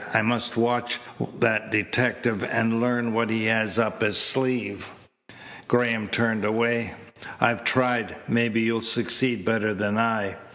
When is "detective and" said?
1.69-2.81